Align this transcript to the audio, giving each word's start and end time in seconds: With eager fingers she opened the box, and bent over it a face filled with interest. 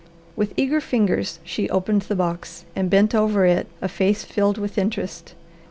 With 0.35 0.53
eager 0.57 0.81
fingers 0.81 1.37
she 1.43 1.69
opened 1.69 2.01
the 2.01 2.15
box, 2.15 2.65
and 2.75 2.89
bent 2.89 3.13
over 3.13 3.45
it 3.45 3.67
a 3.83 3.87
face 3.87 4.23
filled 4.25 4.57
with 4.57 4.79
interest. 4.79 5.35